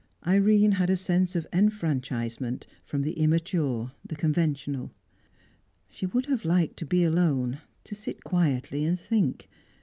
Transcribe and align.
Irene 0.25 0.71
had 0.71 0.89
a 0.89 0.97
sense 0.97 1.35
of 1.35 1.45
enfranchisement 1.53 2.65
from 2.83 3.03
the 3.03 3.13
immature, 3.19 3.91
the 4.03 4.15
conventional. 4.15 4.91
She 5.91 6.07
would 6.07 6.25
have 6.25 6.43
liked 6.43 6.77
to 6.77 6.87
be 6.87 7.03
alone, 7.03 7.61
to 7.83 7.93
sit 7.93 8.23
quietly 8.23 8.83
and 8.83 8.99
think. 8.99 9.47